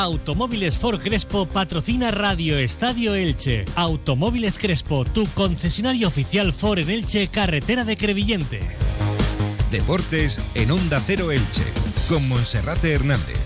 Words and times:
Automóviles 0.00 0.78
Ford 0.78 0.98
Crespo 0.98 1.44
patrocina 1.44 2.10
Radio 2.10 2.56
Estadio 2.56 3.14
Elche. 3.14 3.66
Automóviles 3.74 4.58
Crespo, 4.58 5.04
tu 5.04 5.26
concesionario 5.34 6.08
oficial 6.08 6.54
Ford 6.54 6.78
en 6.78 6.88
Elche, 6.88 7.28
carretera 7.28 7.84
de 7.84 7.98
Crevillente. 7.98 8.60
Deportes 9.70 10.40
en 10.54 10.70
Onda 10.70 11.02
Cero 11.06 11.30
Elche, 11.30 11.64
con 12.08 12.26
Monserrate 12.30 12.92
Hernández. 12.92 13.39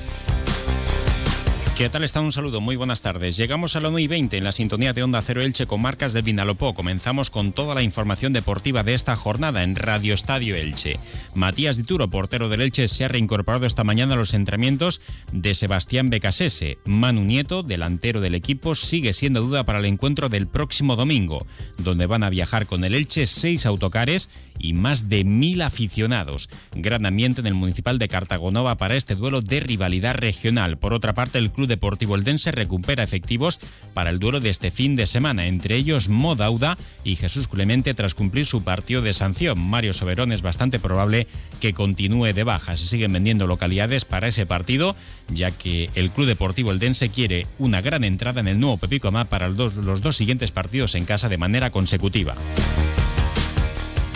¿Qué 1.77 1.89
tal 1.89 2.05
está? 2.05 2.21
Un 2.21 2.31
saludo, 2.31 2.61
muy 2.61 2.77
buenas 2.77 3.03
tardes. 3.03 3.37
Llegamos 3.37 3.75
a 3.75 3.81
la 3.81 3.89
1 3.89 3.99
y 3.99 4.07
20 4.07 4.39
en 4.39 4.45
la 4.45 4.53
sintonía 4.53 4.93
de 4.93 5.03
Onda 5.03 5.21
Cero 5.23 5.43
Elche 5.43 5.67
con 5.67 5.83
marcas 5.83 6.13
de 6.13 6.23
Vinalopó. 6.23 6.73
Comenzamos 6.73 7.31
con 7.31 7.53
toda 7.53 7.75
la 7.75 7.83
información 7.83 8.33
deportiva 8.33 8.85
de 8.85 8.95
esta 8.95 9.17
jornada 9.17 9.65
en 9.65 9.75
Radio 9.75 10.15
Estadio 10.15 10.55
Elche. 10.55 11.01
Matías 11.35 11.77
Dituro, 11.77 12.09
portero 12.09 12.49
del 12.49 12.61
Elche, 12.61 12.87
se 12.87 13.05
ha 13.05 13.09
reincorporado 13.09 13.67
esta 13.67 13.83
mañana 13.83 14.15
a 14.15 14.17
los 14.17 14.35
entrenamientos 14.35 15.01
de 15.33 15.53
Sebastián 15.57 16.11
Becasese. 16.11 16.79
Manu 16.85 17.23
Nieto, 17.23 17.65
delantero 17.65 18.21
del 18.21 18.37
equipo, 18.37 18.77
sigue 18.77 19.13
siendo 19.13 19.41
duda 19.41 19.65
para 19.65 19.81
el 19.81 19.87
encuentro 19.87 20.29
del 20.29 20.47
próximo 20.47 20.95
domingo, 20.95 21.45
donde 21.79 22.07
van 22.07 22.23
a 22.23 22.31
viajar 22.31 22.67
con 22.67 22.85
el 22.85 22.95
Elche 22.95 23.27
seis 23.27 23.67
autocares 23.67 24.31
y 24.59 24.73
más 24.73 25.09
de 25.09 25.25
mil 25.25 25.63
aficionados. 25.63 26.49
Gran 26.75 27.07
ambiente 27.07 27.41
en 27.41 27.47
el 27.47 27.55
municipal 27.55 27.99
de 27.99 28.09
Cartagonova 28.09 28.77
para 28.77 28.97
este 28.97 29.15
duelo 29.15 29.41
de 29.41 29.61
rivalidad 29.61 30.15
regional. 30.15 30.79
Por 30.79 30.93
otra 30.93 31.15
parte, 31.15 31.39
el 31.39 31.51
club 31.51 31.69
Deportivo 31.69 32.15
Eldense 32.15 32.53
recupera 32.53 33.03
efectivos 33.03 33.61
para 33.93 34.11
el 34.11 34.19
duelo 34.19 34.41
de 34.41 34.51
este 34.51 34.71
fin 34.71 34.97
de 34.97 35.07
semana, 35.07 35.47
entre 35.47 35.77
ellos 35.77 36.09
Modauda 36.09 36.79
y 37.05 37.17
Jesús 37.17 37.49
Clemente 37.49 37.95
tras 37.95 38.15
cumplir 38.15 38.47
su 38.47 38.63
partido 38.63 39.03
de 39.03 39.15
sanción. 39.15 39.59
Mario 39.59 39.93
Soberón 39.93 40.33
es 40.33 40.43
bastante 40.43 40.79
probable 40.79 41.27
que 41.61 41.73
continúe 41.73 42.33
de 42.33 42.45
baja. 42.45 42.77
Se 42.77 42.87
siguen 42.87 43.13
vendiendo 43.13 43.47
localidades 43.47 44.05
para 44.05 44.29
ese 44.29 44.47
partido, 44.47 44.97
ya 45.29 45.51
que 45.51 45.91
el 45.95 46.11
Club 46.11 46.27
Deportivo 46.27 46.71
Eldense 46.71 47.09
quiere 47.09 47.47
una 47.59 47.81
gran 47.81 48.05
entrada 48.05 48.41
en 48.41 48.49
el 48.49 48.61
nuevo 48.61 48.77
Pepicomá 48.77 49.25
para 49.27 49.49
los 49.49 49.57
dos, 49.57 49.75
los 49.75 50.01
dos 50.01 50.17
siguientes 50.17 50.51
partidos 50.51 50.95
en 50.95 51.05
casa 51.05 51.29
de 51.29 51.39
manera 51.39 51.71
consecutiva. 51.71 52.35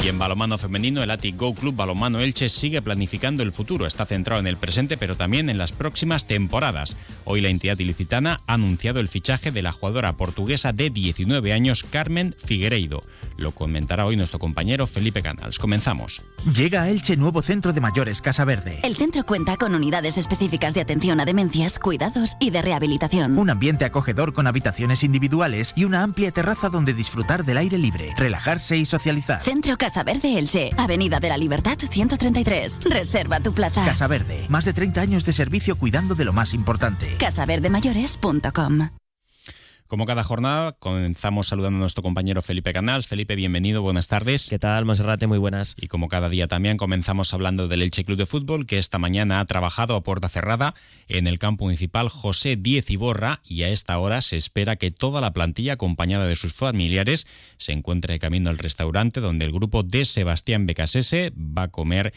Y 0.05 0.09
en 0.09 0.19
balomano 0.19 0.59
femenino, 0.59 1.03
el 1.03 1.11
Atic 1.11 1.37
Go 1.37 1.55
Club 1.55 1.75
Balomano 1.75 2.21
Elche 2.21 2.49
sigue 2.49 2.81
planificando 2.81 3.43
el 3.43 3.51
futuro. 3.51 3.85
Está 3.85 4.07
centrado 4.07 4.41
en 4.41 4.47
el 4.47 4.57
presente, 4.57 4.97
pero 4.97 5.17
también 5.17 5.51
en 5.51 5.59
las 5.59 5.73
próximas 5.73 6.27
temporadas. 6.27 6.97
Hoy 7.25 7.41
la 7.41 7.49
entidad 7.49 7.79
ilicitana 7.79 8.41
ha 8.47 8.55
anunciado 8.55 9.01
el 9.01 9.09
fichaje 9.09 9.51
de 9.51 9.61
la 9.61 9.73
jugadora 9.73 10.17
portuguesa 10.17 10.73
de 10.73 10.91
19 10.91 11.53
años, 11.53 11.83
Carmen 11.83 12.35
Figueiredo. 12.39 13.03
Lo 13.37 13.53
comentará 13.53 14.07
hoy 14.07 14.17
nuestro 14.17 14.39
compañero 14.39 14.87
Felipe 14.87 15.21
Canals. 15.21 15.59
Comenzamos. 15.59 16.23
Llega 16.55 16.83
a 16.83 16.91
Elche 16.91 17.17
nuevo 17.17 17.43
centro 17.43 17.73
de 17.73 17.81
mayores 17.81 18.23
Casa 18.23 18.45
Verde. 18.45 18.79
El 18.85 18.95
centro 18.95 19.27
cuenta 19.27 19.57
con 19.57 19.75
unidades 19.75 20.17
específicas 20.17 20.75
de 20.75 20.81
atención 20.81 21.21
a 21.21 21.25
demencias, 21.25 21.81
cuidados 21.81 22.37
y 22.39 22.51
de 22.51 22.63
rehabilitación. 22.63 23.37
Un 23.37 23.51
ambiente 23.51 23.85
acogedor 23.85 24.33
con 24.33 24.47
habitaciones 24.47 25.03
individuales 25.03 25.73
y 25.75 25.85
una 25.85 26.05
amplia 26.05 26.31
terraza 26.31 26.69
donde 26.69 26.95
disfrutar 26.95 27.45
del 27.45 27.59
aire 27.59 27.79
libre, 27.79 28.15
relajarse 28.17 28.77
y 28.77 28.85
socializar. 28.85 29.43
Centro 29.43 29.77
Casa 29.89 30.05
Verde 30.05 30.37
Elche, 30.37 30.71
Avenida 30.77 31.19
de 31.19 31.31
la 31.31 31.39
Libertad 31.39 31.79
133. 31.79 32.81
Reserva 32.85 33.41
tu 33.41 33.55
plaza. 33.55 33.87
Casa 33.87 34.07
Verde, 34.07 34.45
más 34.51 34.67
de 34.67 34.75
30 34.75 35.01
años 35.01 35.25
de 35.25 35.33
servicio 35.33 35.79
cuidando 35.79 36.15
de 36.15 36.27
lo 36.27 36.35
más 36.35 36.53
importante. 36.53 37.17
casaverdemayores.com 37.19 38.91
Como 39.89 40.05
cada 40.05 40.23
jornada, 40.23 40.73
comenzamos 40.73 41.49
saludando 41.49 41.79
a 41.79 41.81
nuestro 41.81 42.03
compañero 42.03 42.43
Felipe 42.43 42.75
Canals. 42.75 43.07
Felipe, 43.07 43.35
bienvenido, 43.37 43.81
buenas 43.81 44.07
tardes. 44.07 44.51
¿Qué 44.51 44.59
tal, 44.59 44.85
Monserrate? 44.85 45.27
Muy 45.27 45.39
buenas. 45.39 45.77
Y 45.79 45.87
como 45.87 46.09
cada 46.09 46.29
día 46.29 46.47
también 46.47 46.77
comenzamos 46.77 47.33
hablando 47.33 47.69
del 47.69 47.81
Elche 47.81 48.05
Club 48.05 48.19
de 48.19 48.27
Fútbol, 48.27 48.67
que 48.67 48.77
esta 48.77 48.99
mañana 48.99 49.41
ha 49.41 49.47
trabajado 49.47 49.97
a 49.97 50.03
puerta 50.03 50.29
cerrada 50.29 50.75
en 51.09 51.27
el 51.27 51.39
campo 51.39 51.65
municipal 51.65 52.11
José 52.11 52.57
Diez 52.57 52.91
Iborra 52.91 53.41
y 53.49 53.63
a 53.63 53.71
esta 53.71 53.99
hora 53.99 54.21
se 54.21 54.37
espera 54.37 54.77
que 54.77 54.91
toda 54.91 55.23
la 55.23 55.33
plantilla, 55.33 55.73
acompañada 55.73 56.27
de 56.27 56.37
sus 56.37 56.53
familiares, 56.53 57.27
se 57.57 57.73
encuentre 57.73 58.13
de 58.13 58.19
camino 58.19 58.51
al 58.51 58.59
restaurante 58.59 59.21
donde 59.21 59.47
el 59.47 59.53
grupo 59.53 59.85
de 59.85 60.05
Sebastián 60.05 60.67
Becasese 60.67 61.33
va 61.35 61.63
a 61.63 61.69
comer 61.69 62.13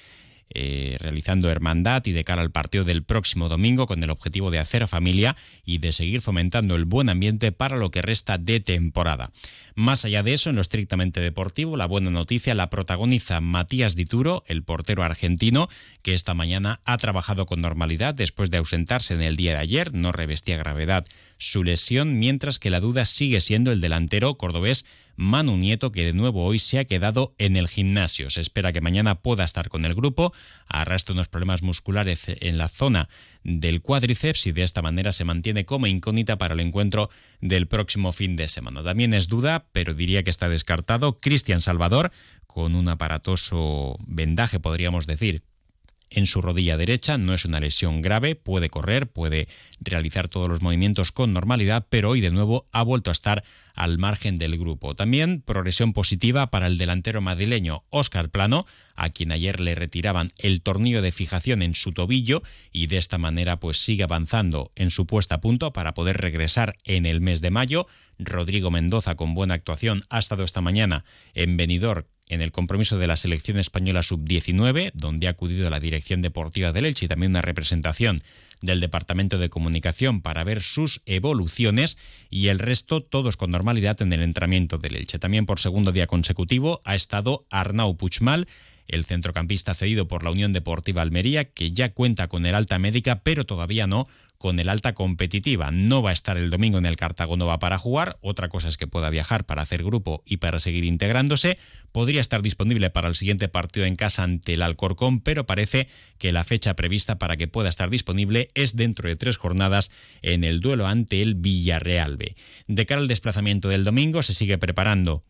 eh, 0.53 0.97
realizando 0.99 1.49
hermandad 1.49 2.05
y 2.05 2.11
de 2.11 2.23
cara 2.23 2.41
al 2.41 2.51
partido 2.51 2.83
del 2.83 3.03
próximo 3.03 3.49
domingo 3.49 3.87
con 3.87 4.03
el 4.03 4.09
objetivo 4.09 4.51
de 4.51 4.59
hacer 4.59 4.87
familia 4.87 5.35
y 5.65 5.77
de 5.77 5.93
seguir 5.93 6.21
fomentando 6.21 6.75
el 6.75 6.85
buen 6.85 7.09
ambiente 7.09 7.51
para 7.51 7.77
lo 7.77 7.91
que 7.91 8.01
resta 8.01 8.37
de 8.37 8.59
temporada. 8.59 9.31
Más 9.75 10.03
allá 10.05 10.23
de 10.23 10.33
eso, 10.33 10.49
en 10.49 10.57
lo 10.57 10.61
estrictamente 10.61 11.21
deportivo, 11.21 11.77
la 11.77 11.85
buena 11.85 12.11
noticia 12.11 12.55
la 12.55 12.69
protagoniza 12.69 13.39
Matías 13.41 13.95
Dituro, 13.95 14.43
el 14.47 14.63
portero 14.63 15.03
argentino, 15.03 15.69
que 16.01 16.13
esta 16.13 16.33
mañana 16.33 16.81
ha 16.85 16.97
trabajado 16.97 17.45
con 17.45 17.61
normalidad 17.61 18.13
después 18.13 18.51
de 18.51 18.57
ausentarse 18.57 19.13
en 19.13 19.21
el 19.21 19.37
día 19.37 19.53
de 19.53 19.59
ayer, 19.59 19.93
no 19.93 20.11
revestía 20.11 20.57
gravedad 20.57 21.05
su 21.37 21.63
lesión, 21.63 22.19
mientras 22.19 22.59
que 22.59 22.69
la 22.69 22.79
duda 22.79 23.05
sigue 23.05 23.41
siendo 23.41 23.71
el 23.71 23.81
delantero 23.81 24.35
cordobés 24.35 24.85
Manu 25.21 25.55
Nieto, 25.55 25.91
que 25.91 26.03
de 26.03 26.13
nuevo 26.13 26.43
hoy 26.43 26.57
se 26.57 26.79
ha 26.79 26.85
quedado 26.85 27.35
en 27.37 27.55
el 27.55 27.67
gimnasio. 27.67 28.31
Se 28.31 28.41
espera 28.41 28.73
que 28.73 28.81
mañana 28.81 29.21
pueda 29.21 29.43
estar 29.43 29.69
con 29.69 29.85
el 29.85 29.93
grupo, 29.93 30.33
arrastra 30.67 31.13
unos 31.13 31.27
problemas 31.27 31.61
musculares 31.61 32.23
en 32.25 32.57
la 32.57 32.67
zona 32.67 33.07
del 33.43 33.83
cuádriceps 33.83 34.47
y 34.47 34.51
de 34.51 34.63
esta 34.63 34.81
manera 34.81 35.13
se 35.13 35.23
mantiene 35.23 35.63
como 35.63 35.85
incógnita 35.85 36.39
para 36.39 36.55
el 36.55 36.59
encuentro 36.59 37.11
del 37.39 37.67
próximo 37.67 38.13
fin 38.13 38.35
de 38.35 38.47
semana. 38.47 38.81
También 38.81 39.13
es 39.13 39.27
duda, 39.27 39.67
pero 39.71 39.93
diría 39.93 40.23
que 40.23 40.31
está 40.31 40.49
descartado, 40.49 41.19
Cristian 41.19 41.61
Salvador, 41.61 42.11
con 42.47 42.73
un 42.73 42.89
aparatoso 42.89 43.97
vendaje, 44.07 44.59
podríamos 44.59 45.05
decir, 45.05 45.43
en 46.11 46.27
su 46.27 46.41
rodilla 46.41 46.77
derecha, 46.77 47.17
no 47.17 47.33
es 47.33 47.45
una 47.45 47.59
lesión 47.59 48.01
grave, 48.01 48.35
puede 48.35 48.69
correr, 48.69 49.07
puede 49.07 49.47
realizar 49.79 50.27
todos 50.27 50.49
los 50.49 50.61
movimientos 50.61 51.11
con 51.11 51.33
normalidad, 51.33 51.87
pero 51.89 52.09
hoy 52.09 52.21
de 52.21 52.31
nuevo 52.31 52.67
ha 52.71 52.83
vuelto 52.83 53.09
a 53.09 53.13
estar 53.13 53.43
al 53.73 53.97
margen 53.97 54.37
del 54.37 54.57
grupo. 54.57 54.93
También 54.93 55.41
progresión 55.41 55.93
positiva 55.93 56.51
para 56.51 56.67
el 56.67 56.77
delantero 56.77 57.21
madrileño 57.21 57.85
Óscar 57.89 58.29
Plano, 58.29 58.65
a 58.95 59.09
quien 59.09 59.31
ayer 59.31 59.61
le 59.61 59.73
retiraban 59.73 60.33
el 60.37 60.61
tornillo 60.61 61.01
de 61.01 61.13
fijación 61.13 61.61
en 61.61 61.73
su 61.73 61.93
tobillo 61.93 62.43
y 62.71 62.87
de 62.87 62.97
esta 62.97 63.17
manera 63.17 63.59
pues 63.59 63.77
sigue 63.77 64.03
avanzando 64.03 64.71
en 64.75 64.91
su 64.91 65.07
puesta 65.07 65.35
a 65.35 65.41
punto 65.41 65.71
para 65.71 65.93
poder 65.93 66.17
regresar 66.17 66.75
en 66.83 67.05
el 67.05 67.21
mes 67.21 67.39
de 67.41 67.51
mayo. 67.51 67.87
Rodrigo 68.19 68.69
Mendoza 68.69 69.15
con 69.15 69.33
buena 69.33 69.53
actuación 69.53 70.03
ha 70.09 70.19
estado 70.19 70.43
esta 70.43 70.61
mañana 70.61 71.05
en 71.33 71.55
Benidorm 71.57 72.03
en 72.31 72.41
el 72.41 72.51
compromiso 72.53 72.97
de 72.97 73.07
la 73.07 73.17
selección 73.17 73.57
española 73.57 74.03
sub-19, 74.03 74.91
donde 74.93 75.27
ha 75.27 75.31
acudido 75.31 75.69
la 75.69 75.81
dirección 75.81 76.21
deportiva 76.21 76.71
del 76.71 76.85
Elche 76.85 77.05
y 77.05 77.09
también 77.09 77.33
una 77.33 77.41
representación 77.41 78.23
del 78.61 78.79
Departamento 78.79 79.37
de 79.37 79.49
Comunicación 79.49 80.21
para 80.21 80.43
ver 80.45 80.61
sus 80.61 81.01
evoluciones 81.05 81.97
y 82.29 82.47
el 82.47 82.59
resto 82.59 83.03
todos 83.03 83.35
con 83.35 83.51
normalidad 83.51 84.01
en 84.01 84.13
el 84.13 84.21
entrenamiento 84.21 84.77
del 84.77 84.95
Elche. 84.95 85.19
También 85.19 85.45
por 85.45 85.59
segundo 85.59 85.91
día 85.91 86.07
consecutivo 86.07 86.81
ha 86.85 86.95
estado 86.95 87.45
Arnau 87.49 87.97
Puchmal, 87.97 88.47
el 88.87 89.03
centrocampista 89.03 89.73
cedido 89.73 90.07
por 90.07 90.23
la 90.23 90.31
Unión 90.31 90.53
Deportiva 90.53 91.01
Almería, 91.01 91.45
que 91.45 91.71
ya 91.71 91.93
cuenta 91.93 92.29
con 92.29 92.45
el 92.45 92.55
alta 92.55 92.79
médica, 92.79 93.23
pero 93.23 93.45
todavía 93.45 93.87
no 93.87 94.07
con 94.41 94.59
el 94.59 94.69
alta 94.69 94.93
competitiva. 94.93 95.69
No 95.69 96.01
va 96.01 96.09
a 96.09 96.13
estar 96.13 96.35
el 96.35 96.49
domingo 96.49 96.79
en 96.79 96.87
el 96.87 96.97
Cartago 96.97 97.37
Nova 97.37 97.59
para 97.59 97.77
jugar. 97.77 98.17
Otra 98.21 98.49
cosa 98.49 98.69
es 98.69 98.75
que 98.75 98.87
pueda 98.87 99.11
viajar 99.11 99.45
para 99.45 99.61
hacer 99.61 99.83
grupo 99.83 100.23
y 100.25 100.37
para 100.37 100.59
seguir 100.59 100.83
integrándose. 100.83 101.59
Podría 101.91 102.21
estar 102.21 102.41
disponible 102.41 102.89
para 102.89 103.07
el 103.07 103.13
siguiente 103.13 103.49
partido 103.49 103.85
en 103.85 103.95
casa 103.95 104.23
ante 104.23 104.55
el 104.55 104.63
Alcorcón, 104.63 105.21
pero 105.21 105.45
parece 105.45 105.89
que 106.17 106.31
la 106.31 106.43
fecha 106.43 106.75
prevista 106.75 107.19
para 107.19 107.37
que 107.37 107.47
pueda 107.47 107.69
estar 107.69 107.91
disponible 107.91 108.49
es 108.55 108.75
dentro 108.75 109.07
de 109.07 109.15
tres 109.15 109.37
jornadas 109.37 109.91
en 110.23 110.43
el 110.43 110.59
duelo 110.59 110.87
ante 110.87 111.21
el 111.21 111.35
Villarreal 111.35 112.17
B. 112.17 112.35
De 112.65 112.85
cara 112.87 112.99
al 112.99 113.07
desplazamiento 113.07 113.69
del 113.69 113.83
domingo, 113.83 114.23
se 114.23 114.33
sigue 114.33 114.57
preparando 114.57 115.23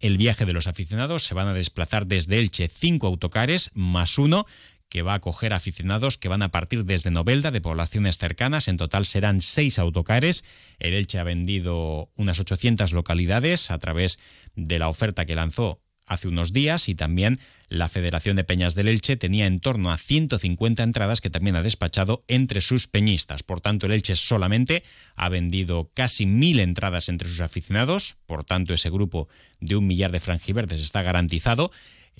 el 0.00 0.16
viaje 0.16 0.44
de 0.44 0.52
los 0.52 0.66
aficionados. 0.66 1.22
Se 1.22 1.34
van 1.34 1.46
a 1.46 1.54
desplazar 1.54 2.06
desde 2.06 2.40
Elche 2.40 2.68
cinco 2.68 3.06
autocares 3.06 3.70
más 3.74 4.18
uno 4.18 4.46
que 4.90 5.02
va 5.02 5.12
a 5.12 5.16
acoger 5.16 5.54
aficionados 5.54 6.18
que 6.18 6.28
van 6.28 6.42
a 6.42 6.50
partir 6.50 6.84
desde 6.84 7.10
Novelda, 7.10 7.50
de 7.50 7.62
poblaciones 7.62 8.18
cercanas. 8.18 8.68
En 8.68 8.76
total 8.76 9.06
serán 9.06 9.40
seis 9.40 9.78
autocares. 9.78 10.44
El 10.78 10.92
Elche 10.92 11.18
ha 11.18 11.24
vendido 11.24 12.10
unas 12.16 12.40
800 12.40 12.92
localidades 12.92 13.70
a 13.70 13.78
través 13.78 14.18
de 14.56 14.78
la 14.78 14.88
oferta 14.88 15.24
que 15.24 15.36
lanzó 15.36 15.80
hace 16.06 16.26
unos 16.26 16.52
días 16.52 16.88
y 16.88 16.96
también 16.96 17.38
la 17.68 17.88
Federación 17.88 18.34
de 18.34 18.42
Peñas 18.42 18.74
del 18.74 18.88
Elche 18.88 19.16
tenía 19.16 19.46
en 19.46 19.60
torno 19.60 19.92
a 19.92 19.96
150 19.96 20.82
entradas 20.82 21.20
que 21.20 21.30
también 21.30 21.54
ha 21.54 21.62
despachado 21.62 22.24
entre 22.26 22.60
sus 22.60 22.88
peñistas. 22.88 23.44
Por 23.44 23.60
tanto, 23.60 23.86
el 23.86 23.92
Elche 23.92 24.16
solamente 24.16 24.82
ha 25.14 25.28
vendido 25.28 25.92
casi 25.94 26.26
mil 26.26 26.58
entradas 26.58 27.08
entre 27.08 27.28
sus 27.28 27.40
aficionados. 27.40 28.16
Por 28.26 28.44
tanto, 28.44 28.74
ese 28.74 28.90
grupo 28.90 29.28
de 29.60 29.76
un 29.76 29.86
millar 29.86 30.10
de 30.10 30.18
franjiverdes 30.18 30.80
está 30.80 31.02
garantizado 31.02 31.70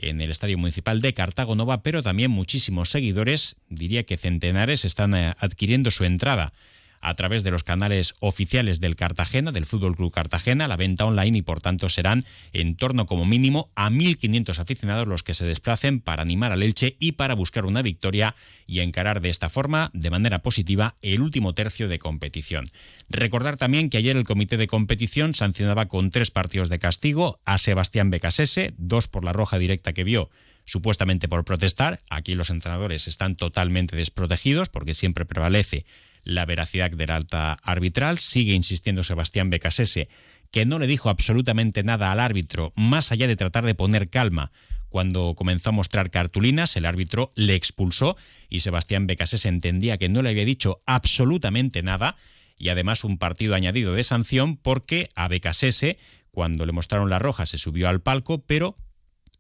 en 0.02 0.20
el 0.20 0.30
Estadio 0.30 0.58
Municipal 0.58 1.00
de 1.00 1.14
Cartago 1.14 1.54
Nova, 1.54 1.82
pero 1.82 2.02
también 2.02 2.30
muchísimos 2.30 2.90
seguidores, 2.90 3.56
diría 3.68 4.04
que 4.04 4.16
centenares, 4.16 4.84
están 4.84 5.14
eh, 5.14 5.34
adquiriendo 5.38 5.90
su 5.90 6.04
entrada 6.04 6.52
a 7.00 7.14
través 7.14 7.42
de 7.44 7.50
los 7.50 7.64
canales 7.64 8.14
oficiales 8.20 8.80
del 8.80 8.96
Cartagena, 8.96 9.52
del 9.52 9.66
Fútbol 9.66 9.96
Club 9.96 10.12
Cartagena, 10.12 10.68
la 10.68 10.76
venta 10.76 11.06
online 11.06 11.38
y 11.38 11.42
por 11.42 11.60
tanto 11.60 11.88
serán 11.88 12.24
en 12.52 12.76
torno 12.76 13.06
como 13.06 13.24
mínimo 13.24 13.70
a 13.74 13.90
1.500 13.90 14.58
aficionados 14.58 15.08
los 15.08 15.22
que 15.22 15.34
se 15.34 15.46
desplacen 15.46 16.00
para 16.00 16.22
animar 16.22 16.52
al 16.52 16.62
Elche 16.62 16.96
y 16.98 17.12
para 17.12 17.34
buscar 17.34 17.64
una 17.64 17.82
victoria 17.82 18.34
y 18.66 18.80
encarar 18.80 19.20
de 19.20 19.30
esta 19.30 19.48
forma, 19.48 19.90
de 19.94 20.10
manera 20.10 20.40
positiva, 20.40 20.96
el 21.02 21.20
último 21.20 21.54
tercio 21.54 21.88
de 21.88 21.98
competición. 21.98 22.70
Recordar 23.08 23.56
también 23.56 23.90
que 23.90 23.98
ayer 23.98 24.16
el 24.16 24.24
comité 24.24 24.56
de 24.56 24.66
competición 24.66 25.34
sancionaba 25.34 25.88
con 25.88 26.10
tres 26.10 26.30
partidos 26.30 26.68
de 26.68 26.78
castigo 26.78 27.40
a 27.44 27.58
Sebastián 27.58 28.10
Becasese, 28.10 28.74
dos 28.76 29.08
por 29.08 29.24
la 29.24 29.32
roja 29.32 29.58
directa 29.58 29.92
que 29.92 30.04
vio 30.04 30.30
supuestamente 30.64 31.28
por 31.28 31.44
protestar. 31.44 32.00
Aquí 32.10 32.34
los 32.34 32.50
entrenadores 32.50 33.08
están 33.08 33.34
totalmente 33.34 33.96
desprotegidos 33.96 34.68
porque 34.68 34.94
siempre 34.94 35.24
prevalece 35.24 35.84
la 36.24 36.46
veracidad 36.46 36.90
del 36.90 37.10
alta 37.10 37.54
arbitral. 37.62 38.18
Sigue 38.18 38.54
insistiendo 38.54 39.02
Sebastián 39.02 39.50
Becasese 39.50 40.08
que 40.50 40.66
no 40.66 40.78
le 40.78 40.86
dijo 40.86 41.10
absolutamente 41.10 41.82
nada 41.84 42.10
al 42.10 42.20
árbitro, 42.20 42.72
más 42.74 43.12
allá 43.12 43.26
de 43.28 43.36
tratar 43.36 43.64
de 43.64 43.74
poner 43.74 44.10
calma. 44.10 44.50
Cuando 44.88 45.34
comenzó 45.36 45.68
a 45.70 45.72
mostrar 45.72 46.10
cartulinas, 46.10 46.74
el 46.74 46.86
árbitro 46.86 47.32
le 47.36 47.54
expulsó 47.54 48.16
y 48.48 48.60
Sebastián 48.60 49.06
Becasese 49.06 49.48
entendía 49.48 49.98
que 49.98 50.08
no 50.08 50.22
le 50.22 50.30
había 50.30 50.44
dicho 50.44 50.82
absolutamente 50.86 51.82
nada 51.82 52.16
y 52.58 52.70
además 52.70 53.04
un 53.04 53.16
partido 53.16 53.54
añadido 53.54 53.94
de 53.94 54.02
sanción 54.02 54.56
porque 54.56 55.08
a 55.14 55.28
Becasese, 55.28 55.98
cuando 56.32 56.66
le 56.66 56.72
mostraron 56.72 57.08
la 57.08 57.20
roja, 57.20 57.46
se 57.46 57.56
subió 57.56 57.88
al 57.88 58.02
palco, 58.02 58.44
pero 58.44 58.76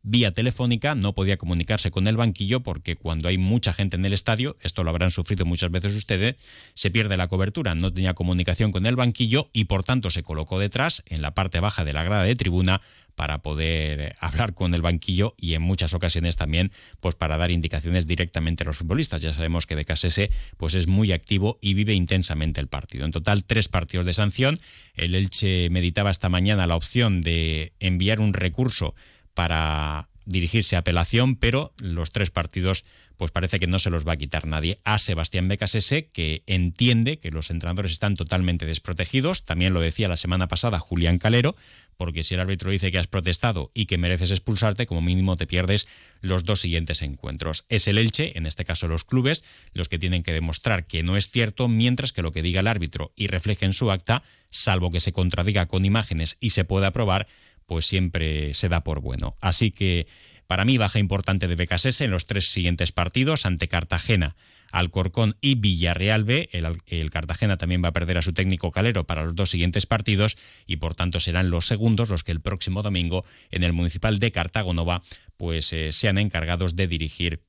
vía 0.02 0.32
telefónica, 0.32 0.94
no 0.94 1.14
podía 1.14 1.36
comunicarse 1.36 1.90
con 1.90 2.06
el 2.06 2.16
banquillo 2.16 2.60
porque 2.60 2.96
cuando 2.96 3.28
hay 3.28 3.38
mucha 3.38 3.72
gente 3.72 3.96
en 3.96 4.04
el 4.04 4.12
estadio, 4.12 4.56
esto 4.62 4.84
lo 4.84 4.90
habrán 4.90 5.10
sufrido 5.10 5.44
muchas 5.44 5.70
veces 5.70 5.94
ustedes, 5.94 6.36
se 6.74 6.90
pierde 6.90 7.16
la 7.16 7.28
cobertura, 7.28 7.74
no 7.74 7.92
tenía 7.92 8.14
comunicación 8.14 8.72
con 8.72 8.86
el 8.86 8.96
banquillo 8.96 9.50
y 9.52 9.64
por 9.64 9.84
tanto 9.84 10.10
se 10.10 10.22
colocó 10.22 10.58
detrás, 10.58 11.02
en 11.06 11.22
la 11.22 11.34
parte 11.34 11.60
baja 11.60 11.84
de 11.84 11.92
la 11.92 12.04
grada 12.04 12.24
de 12.24 12.36
tribuna, 12.36 12.80
para 13.20 13.42
poder 13.42 14.00
eh, 14.00 14.14
hablar 14.18 14.54
con 14.54 14.72
el 14.72 14.80
banquillo 14.80 15.34
y 15.36 15.52
en 15.52 15.60
muchas 15.60 15.92
ocasiones 15.92 16.36
también 16.36 16.72
pues 17.00 17.14
para 17.14 17.36
dar 17.36 17.50
indicaciones 17.50 18.06
directamente 18.06 18.62
a 18.62 18.66
los 18.66 18.78
futbolistas. 18.78 19.20
Ya 19.20 19.34
sabemos 19.34 19.66
que 19.66 19.74
Becasese 19.74 20.30
pues 20.56 20.72
es 20.72 20.86
muy 20.86 21.12
activo 21.12 21.58
y 21.60 21.74
vive 21.74 21.92
intensamente 21.92 22.62
el 22.62 22.68
partido. 22.68 23.04
En 23.04 23.12
total 23.12 23.44
tres 23.44 23.68
partidos 23.68 24.06
de 24.06 24.14
sanción. 24.14 24.58
El 24.94 25.14
Elche 25.14 25.68
meditaba 25.68 26.10
esta 26.10 26.30
mañana 26.30 26.66
la 26.66 26.76
opción 26.76 27.20
de 27.20 27.74
enviar 27.78 28.20
un 28.20 28.32
recurso 28.32 28.94
para 29.34 30.08
dirigirse 30.24 30.76
a 30.76 30.80
apelación, 30.80 31.36
pero 31.36 31.72
los 31.78 32.12
tres 32.12 32.30
partidos 32.30 32.84
pues 33.20 33.32
parece 33.32 33.60
que 33.60 33.66
no 33.66 33.78
se 33.78 33.90
los 33.90 34.08
va 34.08 34.14
a 34.14 34.16
quitar 34.16 34.46
nadie. 34.46 34.78
A 34.82 34.98
Sebastián 34.98 35.46
Becasese, 35.46 36.06
que 36.06 36.42
entiende 36.46 37.18
que 37.18 37.30
los 37.30 37.50
entrenadores 37.50 37.92
están 37.92 38.16
totalmente 38.16 38.64
desprotegidos, 38.64 39.44
también 39.44 39.74
lo 39.74 39.82
decía 39.82 40.08
la 40.08 40.16
semana 40.16 40.48
pasada 40.48 40.78
Julián 40.78 41.18
Calero, 41.18 41.54
porque 41.98 42.24
si 42.24 42.32
el 42.32 42.40
árbitro 42.40 42.70
dice 42.70 42.90
que 42.90 42.96
has 42.96 43.08
protestado 43.08 43.72
y 43.74 43.84
que 43.84 43.98
mereces 43.98 44.30
expulsarte, 44.30 44.86
como 44.86 45.02
mínimo 45.02 45.36
te 45.36 45.46
pierdes 45.46 45.86
los 46.22 46.46
dos 46.46 46.62
siguientes 46.62 47.02
encuentros. 47.02 47.66
Es 47.68 47.88
el 47.88 47.98
Elche, 47.98 48.38
en 48.38 48.46
este 48.46 48.64
caso 48.64 48.88
los 48.88 49.04
clubes, 49.04 49.44
los 49.74 49.90
que 49.90 49.98
tienen 49.98 50.22
que 50.22 50.32
demostrar 50.32 50.86
que 50.86 51.02
no 51.02 51.18
es 51.18 51.30
cierto, 51.30 51.68
mientras 51.68 52.14
que 52.14 52.22
lo 52.22 52.32
que 52.32 52.40
diga 52.40 52.60
el 52.60 52.68
árbitro 52.68 53.12
y 53.16 53.26
refleje 53.26 53.66
en 53.66 53.74
su 53.74 53.90
acta, 53.90 54.22
salvo 54.48 54.90
que 54.90 55.00
se 55.00 55.12
contradiga 55.12 55.66
con 55.66 55.84
imágenes 55.84 56.38
y 56.40 56.50
se 56.50 56.64
pueda 56.64 56.90
probar, 56.90 57.26
pues 57.70 57.86
siempre 57.86 58.52
se 58.52 58.68
da 58.68 58.82
por 58.82 59.00
bueno. 59.00 59.36
Así 59.40 59.70
que 59.70 60.08
para 60.48 60.64
mí 60.64 60.76
baja 60.76 60.98
importante 60.98 61.46
de 61.46 61.54
Becasese 61.54 62.02
en 62.02 62.10
los 62.10 62.26
tres 62.26 62.50
siguientes 62.50 62.90
partidos 62.90 63.46
ante 63.46 63.68
Cartagena, 63.68 64.34
Alcorcón 64.72 65.36
y 65.40 65.54
Villarreal 65.54 66.24
B. 66.24 66.48
El, 66.50 67.10
Cartagena 67.10 67.58
también 67.58 67.80
va 67.84 67.90
a 67.90 67.92
perder 67.92 68.18
a 68.18 68.22
su 68.22 68.32
técnico 68.32 68.72
Calero 68.72 69.06
para 69.06 69.22
los 69.22 69.36
dos 69.36 69.50
siguientes 69.50 69.86
partidos 69.86 70.36
y 70.66 70.78
por 70.78 70.96
tanto 70.96 71.20
serán 71.20 71.50
los 71.50 71.64
segundos 71.64 72.08
los 72.08 72.24
que 72.24 72.32
el 72.32 72.40
próximo 72.40 72.82
domingo 72.82 73.24
en 73.52 73.62
el 73.62 73.72
municipal 73.72 74.18
de 74.18 74.32
Cartagonova 74.32 75.04
pues 75.36 75.72
eh, 75.72 75.92
sean 75.92 76.18
encargados 76.18 76.74
de 76.74 76.88
dirigir 76.88 77.44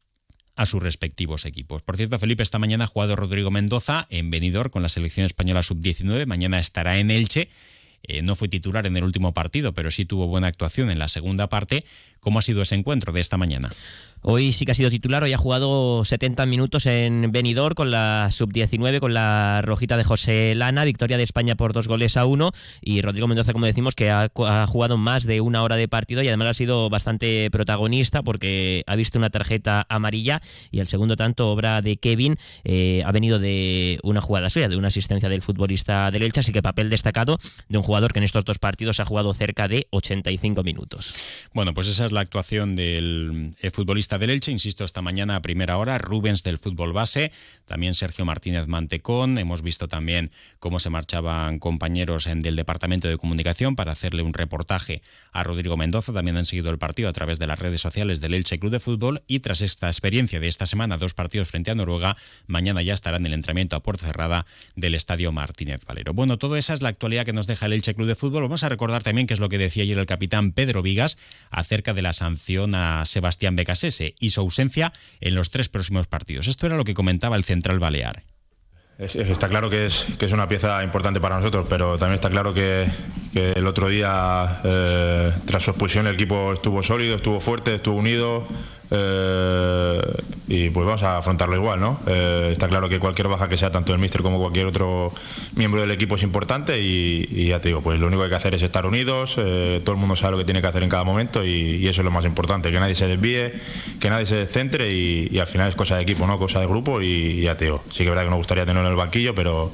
a 0.55 0.67
sus 0.67 0.83
respectivos 0.83 1.45
equipos. 1.45 1.81
Por 1.81 1.97
cierto, 1.97 2.19
Felipe, 2.19 2.43
esta 2.43 2.59
mañana 2.59 2.83
ha 2.83 2.87
jugado 2.87 3.15
Rodrigo 3.15 3.49
Mendoza 3.49 4.05
en 4.11 4.29
Benidorm 4.29 4.69
con 4.69 4.83
la 4.83 4.89
selección 4.89 5.25
española 5.25 5.63
sub-19, 5.63 6.27
mañana 6.27 6.59
estará 6.59 6.99
en 6.99 7.09
Elche 7.09 7.49
eh, 8.03 8.21
no 8.21 8.35
fue 8.35 8.47
titular 8.47 8.85
en 8.85 8.97
el 8.97 9.03
último 9.03 9.33
partido, 9.33 9.73
pero 9.73 9.91
sí 9.91 10.05
tuvo 10.05 10.27
buena 10.27 10.47
actuación 10.47 10.91
en 10.91 10.99
la 10.99 11.07
segunda 11.07 11.47
parte. 11.47 11.85
¿Cómo 12.19 12.39
ha 12.39 12.41
sido 12.41 12.61
ese 12.61 12.75
encuentro 12.75 13.13
de 13.13 13.21
esta 13.21 13.37
mañana? 13.37 13.71
Hoy 14.23 14.53
sí 14.53 14.65
que 14.65 14.71
ha 14.71 14.75
sido 14.75 14.91
titular, 14.91 15.23
hoy 15.23 15.33
ha 15.33 15.37
jugado 15.37 16.05
70 16.05 16.45
minutos 16.45 16.85
en 16.85 17.31
Benidorm 17.31 17.73
con 17.73 17.89
la 17.89 18.27
sub-19, 18.29 18.99
con 18.99 19.15
la 19.15 19.63
rojita 19.63 19.97
de 19.97 20.03
José 20.03 20.53
Lana, 20.53 20.85
victoria 20.85 21.17
de 21.17 21.23
España 21.23 21.55
por 21.55 21.73
dos 21.73 21.87
goles 21.87 22.17
a 22.17 22.25
uno 22.27 22.51
y 22.81 23.01
Rodrigo 23.01 23.27
Mendoza, 23.27 23.51
como 23.51 23.65
decimos, 23.65 23.95
que 23.95 24.11
ha, 24.11 24.29
jugado 24.67 24.97
más 24.97 25.25
de 25.25 25.41
una 25.41 25.63
hora 25.63 25.75
de 25.75 25.87
partido 25.87 26.21
y 26.21 26.27
además 26.27 26.49
ha 26.49 26.53
sido 26.53 26.87
bastante 26.91 27.49
protagonista 27.49 28.21
porque 28.21 28.83
ha 28.85 28.95
visto 28.95 29.17
una 29.17 29.31
tarjeta 29.31 29.87
amarilla 29.89 30.39
y 30.69 30.81
el 30.81 30.87
segundo 30.87 31.15
tanto, 31.15 31.49
obra 31.49 31.81
de 31.81 31.97
Kevin, 31.97 32.37
eh, 32.63 33.01
ha 33.03 33.11
venido 33.11 33.39
de 33.39 33.97
una 34.03 34.21
jugada 34.21 34.51
suya, 34.51 34.69
de 34.69 34.77
una 34.77 34.89
asistencia 34.89 35.29
del 35.29 35.41
futbolista 35.41 36.11
del 36.11 36.21
Elche, 36.21 36.41
así 36.41 36.51
que 36.51 36.61
papel 36.61 36.91
destacado 36.91 37.39
de 37.69 37.77
un 37.79 37.83
jugador 37.83 38.13
que 38.13 38.19
en 38.19 38.25
estos 38.25 38.45
dos 38.45 38.59
partidos 38.59 38.99
ha 38.99 39.05
jugado 39.05 39.33
cerca 39.33 39.67
de 39.67 39.87
85 39.89 40.61
minutos. 40.61 41.15
Bueno, 41.55 41.73
pues 41.73 41.87
esa 41.87 42.05
es 42.05 42.11
la 42.11 42.19
actuación 42.19 42.75
del 42.75 43.49
eh, 43.63 43.71
del 44.17 44.29
Elche, 44.29 44.51
insisto, 44.51 44.83
esta 44.83 45.01
mañana 45.01 45.35
a 45.35 45.41
primera 45.41 45.77
hora, 45.77 45.97
Rubens 45.97 46.43
del 46.43 46.57
fútbol 46.57 46.93
base, 46.93 47.31
también 47.65 47.93
Sergio 47.93 48.25
Martínez 48.25 48.67
Mantecón, 48.67 49.37
hemos 49.37 49.61
visto 49.61 49.87
también 49.87 50.31
cómo 50.59 50.79
se 50.79 50.89
marchaban 50.89 51.59
compañeros 51.59 52.27
en, 52.27 52.41
del 52.41 52.55
Departamento 52.55 53.07
de 53.07 53.17
Comunicación 53.17 53.75
para 53.75 53.91
hacerle 53.91 54.23
un 54.23 54.33
reportaje 54.33 55.01
a 55.31 55.43
Rodrigo 55.43 55.77
Mendoza, 55.77 56.13
también 56.13 56.37
han 56.37 56.45
seguido 56.45 56.69
el 56.71 56.77
partido 56.77 57.09
a 57.09 57.13
través 57.13 57.39
de 57.39 57.47
las 57.47 57.59
redes 57.59 57.81
sociales 57.81 58.21
del 58.21 58.33
Elche 58.33 58.59
Club 58.59 58.71
de 58.71 58.79
Fútbol 58.79 59.23
y 59.27 59.39
tras 59.39 59.61
esta 59.61 59.87
experiencia 59.87 60.39
de 60.39 60.47
esta 60.47 60.65
semana, 60.65 60.97
dos 60.97 61.13
partidos 61.13 61.49
frente 61.49 61.71
a 61.71 61.75
Noruega, 61.75 62.17
mañana 62.47 62.81
ya 62.81 62.93
estará 62.93 63.17
en 63.17 63.25
el 63.25 63.33
entrenamiento 63.33 63.75
a 63.75 63.83
puerta 63.83 64.05
cerrada 64.05 64.45
del 64.75 64.95
Estadio 64.95 65.31
Martínez 65.31 65.85
Valero. 65.85 66.13
Bueno, 66.13 66.37
todo 66.37 66.57
esa 66.57 66.73
es 66.73 66.81
la 66.81 66.89
actualidad 66.89 67.25
que 67.25 67.33
nos 67.33 67.47
deja 67.47 67.65
el 67.65 67.73
Elche 67.73 67.93
Club 67.93 68.07
de 68.07 68.15
Fútbol. 68.15 68.43
Vamos 68.43 68.63
a 68.63 68.69
recordar 68.69 69.03
también 69.03 69.27
que 69.27 69.33
es 69.33 69.39
lo 69.39 69.49
que 69.49 69.57
decía 69.57 69.83
ayer 69.83 69.97
el 69.97 70.05
capitán 70.05 70.51
Pedro 70.51 70.81
Vigas 70.81 71.17
acerca 71.49 71.93
de 71.93 72.01
la 72.01 72.13
sanción 72.13 72.75
a 72.75 73.05
Sebastián 73.05 73.55
Y 74.19 74.31
su 74.31 74.41
ausencia 74.41 74.93
en 75.19 75.35
los 75.35 75.49
tres 75.49 75.69
próximos 75.69 76.07
partidos. 76.07 76.47
Esto 76.47 76.65
era 76.65 76.77
lo 76.77 76.83
que 76.83 76.93
comentaba 76.93 77.35
el 77.35 77.43
central 77.43 77.79
balear. 77.79 78.23
Está 79.01 79.49
claro 79.49 79.69
que 79.71 79.87
es, 79.87 80.05
que 80.19 80.27
es 80.27 80.31
una 80.31 80.47
pieza 80.47 80.83
importante 80.83 81.19
para 81.19 81.35
nosotros, 81.37 81.65
pero 81.67 81.97
también 81.97 82.15
está 82.15 82.29
claro 82.29 82.53
que, 82.53 82.87
el 83.33 83.65
otro 83.65 83.87
día, 83.87 84.61
eh, 84.63 85.31
tras 85.45 85.63
su 85.63 85.71
expulsión, 85.71 86.05
el 86.05 86.13
equipo 86.13 86.53
estuvo 86.53 86.83
sólido, 86.83 87.15
estuvo 87.15 87.39
fuerte, 87.39 87.73
estuvo 87.73 87.97
unido, 87.97 88.45
eh, 88.93 90.01
y 90.49 90.69
pues 90.69 90.85
vamos 90.85 91.01
a 91.03 91.17
afrontarlo 91.17 91.55
igual, 91.55 91.79
¿no? 91.79 91.97
Eh, 92.07 92.49
está 92.51 92.67
claro 92.67 92.89
que 92.89 92.99
cualquier 92.99 93.29
baja 93.29 93.47
que 93.47 93.55
sea, 93.55 93.71
tanto 93.71 93.93
el 93.93 93.99
míster 93.99 94.21
como 94.21 94.37
cualquier 94.37 94.67
otro 94.67 95.13
miembro 95.55 95.79
del 95.79 95.91
equipo 95.91 96.15
es 96.15 96.23
importante 96.23 96.81
y, 96.81 97.47
ya 97.47 97.61
te 97.61 97.69
digo, 97.69 97.79
pues 97.81 98.01
lo 98.01 98.07
único 98.07 98.19
que 98.19 98.25
hay 98.25 98.29
que 98.31 98.35
hacer 98.35 98.55
es 98.55 98.61
estar 98.61 98.85
unidos, 98.85 99.35
eh, 99.37 99.79
todo 99.85 99.95
el 99.95 99.99
mundo 99.99 100.17
sabe 100.17 100.33
lo 100.33 100.37
que 100.39 100.43
tiene 100.43 100.61
que 100.61 100.67
hacer 100.67 100.83
en 100.83 100.89
cada 100.89 101.05
momento 101.05 101.45
y, 101.45 101.87
eso 101.87 102.01
es 102.01 102.05
lo 102.05 102.11
más 102.11 102.25
importante, 102.25 102.69
que 102.69 102.79
nadie 102.81 102.95
se 102.95 103.07
desvíe, 103.07 103.53
que 104.01 104.09
nadie 104.09 104.25
se 104.25 104.35
descentre 104.35 104.91
y, 104.91 105.39
al 105.39 105.47
final 105.47 105.69
es 105.69 105.75
cosa 105.75 105.95
de 105.95 106.03
equipo, 106.03 106.27
¿no? 106.27 106.37
Cosa 106.37 106.59
de 106.59 106.67
grupo 106.67 107.01
y, 107.01 107.41
ya 107.41 107.55
te 107.55 107.65
digo, 107.65 107.81
sí 107.89 107.99
que 107.99 108.03
es 108.03 108.09
verdad 108.09 108.23
que 108.23 108.29
nos 108.29 108.39
gustaría 108.39 108.65
tenerlo 108.65 108.89
en 108.89 108.91
el 108.91 108.97
banquillo, 108.97 109.33
pero, 109.33 109.71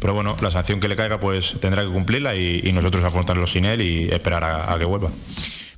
pero 0.00 0.12
bueno, 0.12 0.36
la 0.42 0.50
sanción 0.50 0.80
que 0.80 0.88
le 0.88 0.96
caiga 0.96 1.20
pues 1.20 1.54
tendrá 1.60 1.84
que 1.84 1.90
cumplirla 1.92 2.34
y, 2.34 2.72
nosotros 2.72 3.04
afrontarlo 3.04 3.46
sin 3.46 3.64
él 3.64 3.80
y 3.80 4.08
esperar 4.12 4.44
a 4.44 4.76
que 4.76 4.84
vuelva. 4.84 5.10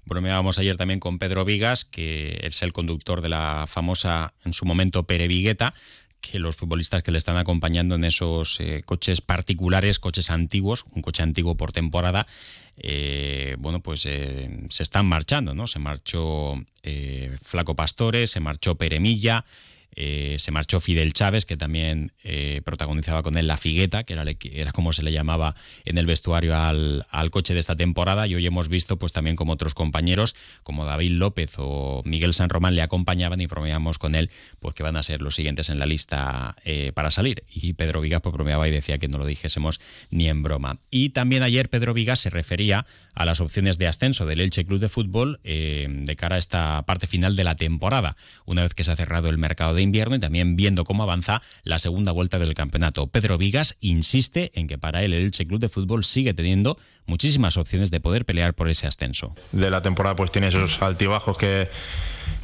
Bromeábamos 0.08 0.58
ayer 0.58 0.76
también 0.76 1.00
con 1.00 1.18
Pedro 1.18 1.44
Vigas, 1.44 1.84
que 1.84 2.40
es 2.42 2.62
el 2.62 2.72
conductor 2.72 3.20
de 3.20 3.28
la 3.28 3.66
famosa, 3.68 4.34
en 4.44 4.52
su 4.52 4.64
momento, 4.64 5.04
Perevigueta, 5.04 5.74
que 6.20 6.38
los 6.38 6.56
futbolistas 6.56 7.02
que 7.02 7.12
le 7.12 7.18
están 7.18 7.36
acompañando 7.36 7.94
en 7.94 8.04
esos 8.04 8.58
eh, 8.60 8.82
coches 8.84 9.20
particulares, 9.20 9.98
coches 9.98 10.30
antiguos, 10.30 10.84
un 10.92 11.02
coche 11.02 11.22
antiguo 11.22 11.56
por 11.56 11.72
temporada, 11.72 12.26
eh, 12.76 13.56
bueno, 13.58 13.80
pues 13.80 14.06
eh, 14.06 14.66
se 14.70 14.82
están 14.82 15.06
marchando, 15.06 15.54
¿no? 15.54 15.66
Se 15.66 15.78
marchó 15.78 16.54
Flaco 17.42 17.76
Pastore, 17.76 18.26
se 18.26 18.40
marchó 18.40 18.76
Peremilla, 18.76 19.44
eh, 20.00 20.37
se 20.38 20.52
marchó 20.52 20.78
Fidel 20.78 21.12
Chávez, 21.12 21.45
que 21.45 21.57
también 21.57 22.12
eh, 22.23 22.62
protagonizaba 22.64 23.25
con 23.25 23.37
él 23.37 23.49
La 23.49 23.57
Figueta, 23.57 24.05
que 24.05 24.12
era, 24.12 24.23
era, 24.52 24.71
como 24.71 24.93
se 24.93 25.02
le 25.02 25.11
llamaba 25.11 25.57
en 25.85 25.99
el 25.99 26.07
vestuario 26.07 26.57
al, 26.57 27.05
coche 27.33 27.52
de 27.52 27.59
esta 27.59 27.75
temporada. 27.75 28.28
Y 28.28 28.37
hoy 28.37 28.47
hemos 28.47 28.69
visto, 28.69 28.97
pues 28.97 29.12
también 29.12 29.35
como 29.35 29.55
otros 29.55 29.75
compañeros, 29.75 30.37
como 30.62 30.85
David 30.85 31.11
López 31.11 31.55
o 31.57 32.02
Miguel 32.05 32.33
San 32.33 32.49
Román 32.49 32.76
le 32.76 32.83
acompañaban 32.83 33.40
y 33.40 33.47
bromeamos 33.47 33.99
con 33.99 34.14
él, 34.14 34.31
pues 34.61 34.76
que 34.76 34.85
van 34.85 34.97
a 34.97 35.02
ser 35.02 35.21
los 35.21 35.35
siguientes 35.35 35.69
en 35.69 35.81
la 35.81 35.87
lista 35.87 36.55
eh, 36.64 36.93
para 36.95 37.11
salir. 37.11 37.43
Y 37.52 37.73
Pedro 37.73 38.00
Vigas 38.00 38.21
pues, 38.23 38.37
y 38.38 38.71
decía 38.71 38.99
que 38.99 39.09
no 39.09 39.19
lo 39.19 39.26
dijésemos 39.26 39.81
ni 40.11 40.28
en 40.28 40.45
broma. 40.45 40.78
Y 40.93 41.09
también 41.09 41.43
ayer 41.43 41.71
Pedro 41.71 41.93
Vigas 41.93 42.21
se 42.21 42.31
refería 42.31 42.87
a 43.14 43.25
las 43.25 43.40
opciones 43.40 43.78
de 43.78 43.88
ascenso 43.88 44.26
del 44.26 44.40
Elche 44.40 44.64
Club 44.64 44.78
de 44.78 44.88
Fútbol 44.88 45.40
de 45.43 46.17
cara 46.17 46.37
a 46.37 46.38
esta 46.38 46.85
parte 46.87 47.09
final 47.09 47.35
de 47.35 47.43
la 47.43 47.57
temporada. 47.57 48.17
Una 48.45 48.62
vez 48.62 48.75
que 48.75 48.85
se 48.85 48.93
ha 48.93 48.97
cerrado 48.97 49.28
el 49.28 49.38
mercado 49.38 49.75
de 49.75 49.88
invierno 49.88 50.16
y 50.16 50.21
también 50.21 50.57
viendo 50.57 50.85
cómo 50.85 51.02
avanza 51.02 51.42
la 51.64 51.78
segunda 51.78 52.12
vuelta 52.12 52.38
del 52.38 52.54
campeonato. 52.54 53.07
Pedro 53.09 53.38
Vigas 53.38 53.76
insiste 53.80 54.52
en 54.54 54.68
que 54.68 54.78
para 54.78 55.02
él 55.02 55.12
el 55.12 55.25
Elche 55.25 55.47
Club 55.47 55.61
de 55.61 55.68
Fútbol 55.68 56.04
sigue 56.04 56.35
teniendo 56.35 56.78
muchísimas 57.07 57.57
opciones 57.57 57.90
de 57.90 58.00
poder 58.00 58.25
pelear 58.25 58.54
por 58.54 58.68
ese 58.68 58.87
ascenso. 58.87 59.35
De 59.52 59.71
la 59.71 59.83
temporada 59.83 60.14
pues 60.14 60.30
tiene 60.30 60.49
esos 60.49 60.80
altibajos 60.83 61.37
que 61.37 61.68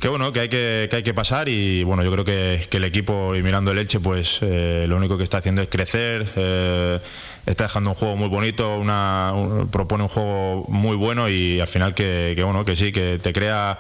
que 0.01 0.09
bueno 0.09 0.33
que 0.33 0.41
hay 0.41 0.49
que, 0.49 0.89
hay 0.91 1.03
que 1.03 1.15
pasar 1.15 1.49
y 1.49 1.83
bueno 1.85 2.03
yo 2.03 2.11
creo 2.11 2.25
que, 2.25 2.67
el 2.71 2.85
equipo 2.85 3.35
y 3.35 3.43
mirando 3.43 3.71
el 3.71 3.79
Elche 3.79 4.01
pues 4.01 4.39
eh, 4.43 4.87
lo 4.89 4.97
único 4.97 5.17
que 5.17 5.25
está 5.25 5.39
haciendo 5.39 5.63
es 5.63 5.69
crecer 5.69 6.27
eh, 6.37 6.99
está 7.47 7.65
dejando 7.65 7.91
un 7.91 7.97
juego 7.97 8.17
muy 8.17 8.29
bonito 8.29 8.77
una 8.77 9.33
propone 9.71 10.05
un 10.05 10.09
juego 10.09 10.67
muy 10.69 10.97
bueno 10.97 11.29
y 11.29 11.61
al 11.61 11.69
final 11.69 11.95
que, 11.95 12.39
bueno 12.45 12.65
que 12.65 12.77
sí 12.77 12.93
que 12.93 13.19
te 13.23 13.33
crea 13.33 13.79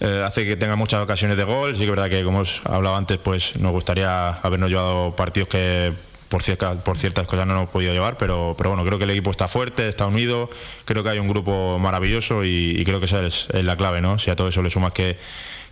eh, 0.00 0.22
hace 0.24 0.44
que 0.44 0.56
tenga 0.56 0.76
muchas 0.76 1.02
ocasiones 1.02 1.36
de 1.36 1.44
gol 1.44 1.74
sí 1.74 1.80
que 1.80 1.84
es 1.84 1.90
verdad 1.90 2.08
que 2.08 2.22
como 2.24 2.40
os 2.40 2.60
hablaba 2.64 2.96
antes 2.96 3.18
pues 3.18 3.56
nos 3.56 3.72
gustaría 3.72 4.30
habernos 4.30 4.70
llevado 4.70 5.14
partidos 5.16 5.48
que 5.48 5.92
por 6.28 6.42
ciertas, 6.42 6.76
por 6.76 6.96
ciertas 6.96 7.26
cosas 7.26 7.46
no 7.46 7.54
hemos 7.54 7.70
podido 7.70 7.92
llevar, 7.92 8.16
pero, 8.18 8.54
pero 8.56 8.70
bueno, 8.70 8.84
creo 8.84 8.98
que 8.98 9.04
el 9.04 9.10
equipo 9.10 9.30
está 9.30 9.48
fuerte, 9.48 9.88
está 9.88 10.06
unido, 10.06 10.50
creo 10.84 11.02
que 11.02 11.10
hay 11.10 11.18
un 11.18 11.28
grupo 11.28 11.78
maravilloso 11.78 12.44
y, 12.44 12.82
creo 12.84 13.00
que 13.00 13.06
esa 13.06 13.26
es, 13.26 13.48
la 13.52 13.76
clave, 13.76 14.02
¿no? 14.02 14.18
Si 14.18 14.30
a 14.30 14.36
todo 14.36 14.48
eso 14.48 14.62
le 14.62 14.70
sumas 14.70 14.92
que, 14.92 15.16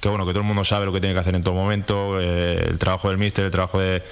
que, 0.00 0.08
bueno, 0.08 0.24
que 0.24 0.32
todo 0.32 0.40
el 0.40 0.46
mundo 0.46 0.64
sabe 0.64 0.86
lo 0.86 0.92
que 0.92 1.00
tiene 1.00 1.14
que 1.14 1.20
hacer 1.20 1.34
en 1.34 1.42
todo 1.42 1.54
momento, 1.54 2.20
eh, 2.20 2.68
el 2.68 2.78
trabajo 2.78 3.08
del 3.08 3.18
míster, 3.18 3.44
el 3.44 3.50
trabajo 3.50 3.78
de 3.78 4.02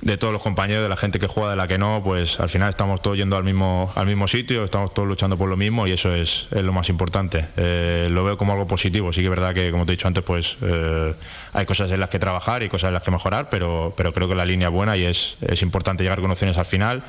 de 0.00 0.16
todos 0.16 0.32
los 0.32 0.42
compañeros, 0.42 0.84
de 0.84 0.88
la 0.88 0.96
gente 0.96 1.18
que 1.18 1.26
juega, 1.26 1.50
de 1.50 1.56
la 1.56 1.66
que 1.66 1.76
no, 1.76 2.00
pues 2.04 2.38
al 2.38 2.48
final 2.48 2.68
estamos 2.68 3.02
todos 3.02 3.16
yendo 3.16 3.36
al 3.36 3.42
mismo, 3.42 3.92
al 3.96 4.06
mismo 4.06 4.28
sitio, 4.28 4.62
estamos 4.62 4.94
todos 4.94 5.08
luchando 5.08 5.36
por 5.36 5.48
lo 5.48 5.56
mismo 5.56 5.86
y 5.86 5.92
eso 5.92 6.14
es, 6.14 6.46
lo 6.52 6.72
más 6.72 6.88
importante. 6.88 7.46
Eh, 7.56 8.08
lo 8.10 8.22
veo 8.22 8.38
como 8.38 8.52
algo 8.52 8.66
positivo, 8.66 9.12
sí 9.12 9.20
que 9.20 9.26
es 9.26 9.30
verdad 9.30 9.54
que, 9.54 9.70
como 9.72 9.86
te 9.86 9.92
he 9.92 9.96
dicho 9.96 10.06
antes, 10.06 10.22
pues 10.22 10.56
eh, 10.62 11.14
hay 11.52 11.66
cosas 11.66 11.90
en 11.90 11.98
las 11.98 12.10
que 12.10 12.20
trabajar 12.20 12.62
y 12.62 12.68
cosas 12.68 12.88
en 12.88 12.94
las 12.94 13.02
que 13.02 13.10
mejorar, 13.10 13.48
pero, 13.50 13.92
pero 13.96 14.12
creo 14.12 14.28
que 14.28 14.36
la 14.36 14.46
línea 14.46 14.68
es 14.68 14.74
buena 14.74 14.96
y 14.96 15.04
es, 15.04 15.36
es 15.40 15.62
importante 15.62 16.04
llegar 16.04 16.20
con 16.20 16.30
opciones 16.30 16.56
al 16.58 16.66
final. 16.66 17.02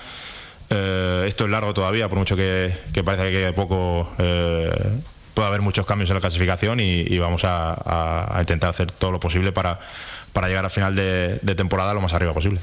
Eh, 0.71 1.25
esto 1.27 1.45
es 1.45 1.51
largo 1.51 1.73
todavía, 1.73 2.09
por 2.09 2.17
mucho 2.17 2.35
que, 2.35 2.75
que 2.91 3.03
parece 3.03 3.31
que 3.31 3.53
poco 3.53 4.09
puede 4.17 5.47
haber 5.47 5.61
muchos 5.61 5.85
cambios 5.85 6.09
en 6.09 6.15
la 6.15 6.21
clasificación 6.21 6.79
y, 6.79 7.17
vamos 7.19 7.43
a 7.45 8.35
intentar 8.39 8.71
hacer 8.71 8.91
todo 8.91 9.11
lo 9.11 9.19
posible 9.19 9.51
para 9.51 9.79
para 10.33 10.47
llegar 10.47 10.65
al 10.65 10.71
final 10.71 10.95
de, 10.95 11.39
de 11.41 11.55
temporada 11.55 11.93
lo 11.93 12.01
más 12.01 12.13
arriba 12.13 12.33
posible. 12.33 12.59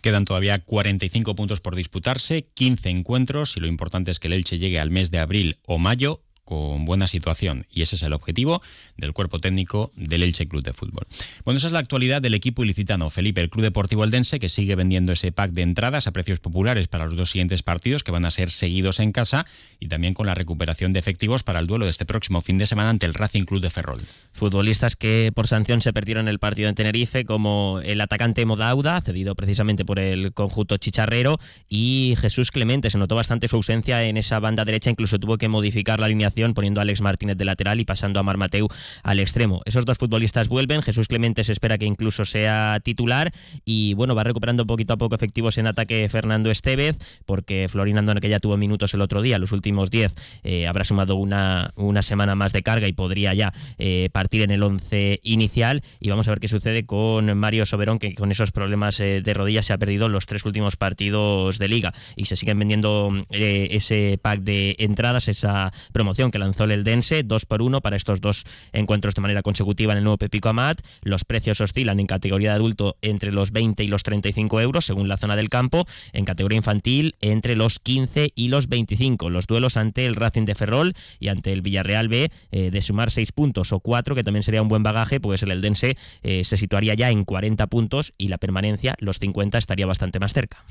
Quedan 0.00 0.26
todavía 0.26 0.58
45 0.58 1.34
puntos 1.34 1.60
por 1.60 1.76
disputarse, 1.76 2.46
15 2.54 2.90
encuentros 2.90 3.56
y 3.56 3.60
lo 3.60 3.66
importante 3.66 4.10
es 4.10 4.18
que 4.18 4.28
el 4.28 4.34
Elche 4.34 4.58
llegue 4.58 4.78
al 4.78 4.90
mes 4.90 5.10
de 5.10 5.18
abril 5.18 5.56
o 5.66 5.78
mayo 5.78 6.20
con 6.44 6.84
buena 6.84 7.08
situación 7.08 7.66
y 7.72 7.82
ese 7.82 7.96
es 7.96 8.02
el 8.02 8.12
objetivo 8.12 8.62
del 8.96 9.12
cuerpo 9.12 9.38
técnico 9.38 9.92
del 9.96 10.22
Elche 10.22 10.46
Club 10.46 10.62
de 10.62 10.72
Fútbol. 10.72 11.06
Bueno, 11.44 11.58
esa 11.58 11.68
es 11.68 11.72
la 11.72 11.78
actualidad 11.78 12.22
del 12.22 12.34
equipo 12.34 12.62
ilicitano. 12.62 13.10
Felipe, 13.10 13.40
el 13.40 13.50
Club 13.50 13.64
Deportivo 13.64 14.04
Eldense, 14.04 14.38
que 14.38 14.48
sigue 14.48 14.74
vendiendo 14.74 15.12
ese 15.12 15.32
pack 15.32 15.52
de 15.52 15.62
entradas 15.62 16.06
a 16.06 16.12
precios 16.12 16.40
populares 16.40 16.88
para 16.88 17.06
los 17.06 17.16
dos 17.16 17.30
siguientes 17.30 17.62
partidos 17.62 18.04
que 18.04 18.12
van 18.12 18.24
a 18.24 18.30
ser 18.30 18.50
seguidos 18.50 19.00
en 19.00 19.12
casa 19.12 19.46
y 19.80 19.88
también 19.88 20.14
con 20.14 20.26
la 20.26 20.34
recuperación 20.34 20.92
de 20.92 20.98
efectivos 20.98 21.42
para 21.42 21.60
el 21.60 21.66
duelo 21.66 21.86
de 21.86 21.90
este 21.90 22.04
próximo 22.04 22.42
fin 22.42 22.58
de 22.58 22.66
semana 22.66 22.90
ante 22.90 23.06
el 23.06 23.14
Racing 23.14 23.44
Club 23.44 23.62
de 23.62 23.70
Ferrol. 23.70 24.00
Futbolistas 24.32 24.96
que 24.96 25.32
por 25.34 25.48
sanción 25.48 25.80
se 25.80 25.92
perdieron 25.92 26.28
el 26.28 26.38
partido 26.38 26.68
en 26.68 26.74
Tenerife, 26.74 27.24
como 27.24 27.80
el 27.82 28.00
atacante 28.00 28.44
Modauda, 28.44 29.00
cedido 29.00 29.34
precisamente 29.34 29.84
por 29.84 29.98
el 29.98 30.32
conjunto 30.32 30.76
chicharrero, 30.76 31.38
y 31.68 32.14
Jesús 32.18 32.50
Clemente. 32.50 32.90
Se 32.90 32.98
notó 32.98 33.14
bastante 33.14 33.48
su 33.48 33.56
ausencia 33.56 34.04
en 34.04 34.16
esa 34.16 34.40
banda 34.40 34.64
derecha, 34.64 34.90
incluso 34.90 35.18
tuvo 35.18 35.38
que 35.38 35.48
modificar 35.48 36.00
la 36.00 36.06
alineación 36.06 36.33
poniendo 36.54 36.80
a 36.80 36.82
Alex 36.82 37.00
Martínez 37.00 37.36
de 37.36 37.44
lateral 37.44 37.80
y 37.80 37.84
pasando 37.84 38.20
a 38.20 38.22
Marmateu 38.22 38.68
al 39.02 39.20
extremo. 39.20 39.62
Esos 39.64 39.84
dos 39.84 39.98
futbolistas 39.98 40.48
vuelven, 40.48 40.82
Jesús 40.82 41.08
Clemente 41.08 41.44
se 41.44 41.52
espera 41.52 41.78
que 41.78 41.86
incluso 41.86 42.24
sea 42.24 42.80
titular 42.82 43.32
y 43.64 43.94
bueno, 43.94 44.14
va 44.14 44.24
recuperando 44.24 44.66
poquito 44.66 44.94
a 44.94 44.96
poco 44.96 45.14
efectivos 45.14 45.58
en 45.58 45.66
ataque 45.66 46.08
Fernando 46.08 46.50
Estevez, 46.50 46.98
porque 47.26 47.68
Florin 47.68 47.98
Andone, 47.98 48.20
que 48.20 48.28
ya 48.28 48.40
tuvo 48.40 48.56
minutos 48.56 48.94
el 48.94 49.00
otro 49.00 49.22
día, 49.22 49.38
los 49.38 49.52
últimos 49.52 49.90
10, 49.90 50.14
eh, 50.42 50.66
habrá 50.66 50.84
sumado 50.84 51.16
una, 51.16 51.72
una 51.76 52.02
semana 52.02 52.34
más 52.34 52.52
de 52.52 52.62
carga 52.62 52.88
y 52.88 52.92
podría 52.92 53.34
ya 53.34 53.52
eh, 53.78 54.08
partir 54.12 54.42
en 54.42 54.50
el 54.50 54.62
11 54.62 55.20
inicial 55.22 55.82
y 56.00 56.10
vamos 56.10 56.28
a 56.28 56.32
ver 56.32 56.40
qué 56.40 56.48
sucede 56.48 56.86
con 56.86 57.36
Mario 57.36 57.66
Soberón, 57.66 57.98
que 57.98 58.14
con 58.14 58.30
esos 58.32 58.52
problemas 58.52 59.00
eh, 59.00 59.22
de 59.22 59.34
rodillas 59.34 59.66
se 59.66 59.72
ha 59.72 59.78
perdido 59.78 60.08
los 60.08 60.26
tres 60.26 60.44
últimos 60.44 60.76
partidos 60.76 61.58
de 61.58 61.68
liga 61.68 61.94
y 62.16 62.26
se 62.26 62.36
siguen 62.36 62.58
vendiendo 62.58 63.12
ese 63.30 64.18
pack 64.20 64.40
de 64.40 64.76
entradas, 64.78 65.28
esa 65.28 65.72
promoción 65.92 66.23
que 66.30 66.38
lanzó 66.38 66.64
el 66.64 66.72
Eldense, 66.72 67.22
dos 67.22 67.46
por 67.46 67.62
uno 67.62 67.80
para 67.80 67.96
estos 67.96 68.20
dos 68.20 68.44
encuentros 68.72 69.14
de 69.14 69.22
manera 69.22 69.42
consecutiva 69.42 69.92
en 69.92 69.98
el 69.98 70.04
nuevo 70.04 70.18
Pepico 70.18 70.48
Amat. 70.48 70.80
Los 71.02 71.24
precios 71.24 71.60
oscilan 71.60 72.00
en 72.00 72.06
categoría 72.06 72.50
de 72.50 72.56
adulto 72.56 72.96
entre 73.02 73.32
los 73.32 73.50
20 73.52 73.84
y 73.84 73.88
los 73.88 74.02
35 74.02 74.60
euros 74.60 74.84
según 74.84 75.08
la 75.08 75.16
zona 75.16 75.36
del 75.36 75.48
campo. 75.48 75.86
En 76.12 76.24
categoría 76.24 76.56
infantil 76.56 77.16
entre 77.20 77.56
los 77.56 77.78
15 77.78 78.32
y 78.34 78.48
los 78.48 78.68
25. 78.68 79.30
Los 79.30 79.46
duelos 79.46 79.76
ante 79.76 80.06
el 80.06 80.16
Racing 80.16 80.44
de 80.44 80.54
Ferrol 80.54 80.94
y 81.18 81.28
ante 81.28 81.52
el 81.52 81.62
Villarreal 81.62 82.08
B 82.08 82.30
eh, 82.50 82.70
de 82.70 82.82
sumar 82.82 83.10
6 83.10 83.32
puntos 83.32 83.72
o 83.72 83.80
4, 83.80 84.14
que 84.14 84.22
también 84.22 84.42
sería 84.42 84.62
un 84.62 84.68
buen 84.68 84.82
bagaje, 84.82 85.20
pues 85.20 85.42
el 85.42 85.50
Eldense 85.50 85.96
eh, 86.22 86.44
se 86.44 86.56
situaría 86.56 86.94
ya 86.94 87.10
en 87.10 87.24
40 87.24 87.66
puntos 87.66 88.12
y 88.18 88.28
la 88.28 88.38
permanencia, 88.38 88.94
los 88.98 89.18
50, 89.18 89.58
estaría 89.58 89.86
bastante 89.86 90.18
más 90.20 90.32
cerca. 90.32 90.64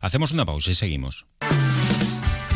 Hacemos 0.00 0.32
una 0.32 0.44
pausa 0.44 0.70
y 0.70 0.74
seguimos. 0.74 1.26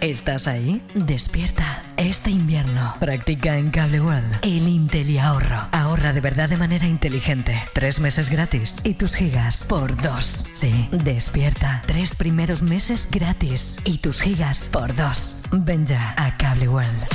¿estás 0.00 0.46
ahí? 0.46 0.82
Despierta. 0.94 1.84
Este 1.96 2.30
invierno 2.30 2.94
practica 2.98 3.58
en 3.58 3.70
Cable 3.70 4.00
World 4.00 4.38
el 4.42 4.68
Intel 4.68 5.18
ahorro. 5.18 5.68
Ahorra 5.72 6.12
de 6.12 6.20
verdad 6.20 6.48
de 6.48 6.56
manera 6.56 6.86
inteligente. 6.86 7.60
Tres 7.72 8.00
meses 8.00 8.30
gratis 8.30 8.80
y 8.84 8.94
tus 8.94 9.14
gigas 9.14 9.66
por 9.68 10.00
dos. 10.00 10.46
Sí, 10.54 10.88
despierta. 10.92 11.82
Tres 11.86 12.16
primeros 12.16 12.62
meses 12.62 13.08
gratis 13.10 13.78
y 13.84 13.98
tus 13.98 14.20
gigas 14.20 14.68
por 14.72 14.94
dos. 14.94 15.42
Ven 15.52 15.86
ya 15.86 16.14
a 16.16 16.36
Cable 16.36 16.68
World. 16.68 17.06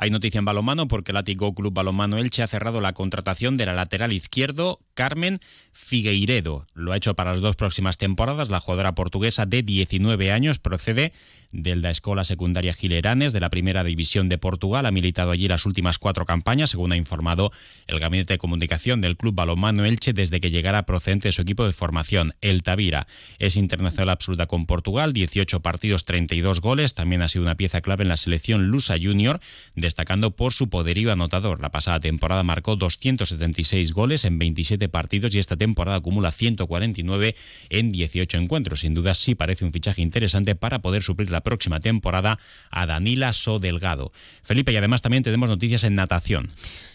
Hay 0.00 0.10
noticia 0.10 0.38
en 0.38 0.44
balomano 0.44 0.86
porque 0.86 1.10
el 1.10 1.14
Látigo 1.14 1.52
Club 1.54 1.74
Balomano 1.74 2.18
Elche 2.18 2.44
ha 2.44 2.46
cerrado 2.46 2.80
la 2.80 2.92
contratación 2.92 3.56
de 3.56 3.66
la 3.66 3.74
lateral 3.74 4.12
izquierdo 4.12 4.78
Carmen 4.98 5.38
Figueiredo. 5.70 6.66
Lo 6.74 6.90
ha 6.90 6.96
hecho 6.96 7.14
para 7.14 7.30
las 7.30 7.40
dos 7.40 7.54
próximas 7.54 7.98
temporadas. 7.98 8.48
La 8.48 8.58
jugadora 8.58 8.96
portuguesa 8.96 9.46
de 9.46 9.62
19 9.62 10.32
años 10.32 10.58
procede 10.58 11.12
de 11.50 11.76
la 11.76 11.90
Escuela 11.90 12.24
Secundaria 12.24 12.74
Gileranes 12.74 13.32
de 13.32 13.40
la 13.40 13.48
Primera 13.48 13.84
División 13.84 14.28
de 14.28 14.38
Portugal. 14.38 14.84
Ha 14.86 14.90
militado 14.90 15.30
allí 15.30 15.48
las 15.48 15.64
últimas 15.64 15.98
cuatro 15.98 16.26
campañas, 16.26 16.70
según 16.70 16.92
ha 16.92 16.96
informado 16.96 17.52
el 17.86 18.00
Gabinete 18.00 18.34
de 18.34 18.38
Comunicación 18.38 19.00
del 19.00 19.16
Club 19.16 19.34
Balomano 19.34 19.84
Elche 19.84 20.12
desde 20.12 20.40
que 20.40 20.50
llegara 20.50 20.84
procedente 20.84 21.28
de 21.28 21.32
su 21.32 21.42
equipo 21.42 21.64
de 21.64 21.72
formación, 21.72 22.34
el 22.40 22.62
Tavira. 22.62 23.06
Es 23.38 23.56
internacional 23.56 24.10
absoluta 24.10 24.46
con 24.46 24.66
Portugal, 24.66 25.12
18 25.12 25.60
partidos, 25.60 26.04
32 26.04 26.60
goles. 26.60 26.94
También 26.94 27.22
ha 27.22 27.28
sido 27.28 27.44
una 27.44 27.54
pieza 27.56 27.80
clave 27.80 28.02
en 28.02 28.08
la 28.08 28.16
selección 28.16 28.66
Lusa 28.66 28.96
Junior, 29.00 29.40
destacando 29.74 30.32
por 30.32 30.52
su 30.52 30.68
poderío 30.68 31.12
anotador. 31.12 31.60
La 31.60 31.70
pasada 31.70 32.00
temporada 32.00 32.42
marcó 32.42 32.76
276 32.76 33.92
goles 33.92 34.24
en 34.24 34.38
27 34.38 34.87
partidos 34.88 35.34
y 35.34 35.38
esta 35.38 35.56
temporada 35.56 35.98
acumula 35.98 36.30
149 36.30 37.34
en 37.70 37.92
18 37.92 38.38
encuentros. 38.38 38.80
Sin 38.80 38.94
duda 38.94 39.14
sí 39.14 39.34
parece 39.34 39.64
un 39.64 39.72
fichaje 39.72 40.02
interesante 40.02 40.54
para 40.54 40.80
poder 40.80 41.02
suplir 41.02 41.30
la 41.30 41.42
próxima 41.42 41.80
temporada 41.80 42.38
a 42.70 42.86
Danila 42.86 43.32
So 43.32 43.58
Delgado. 43.58 44.12
Felipe, 44.42 44.72
y 44.72 44.76
además 44.76 45.02
también 45.02 45.22
tenemos 45.22 45.48
noticias 45.48 45.84
en 45.84 45.94
natación. 45.94 46.50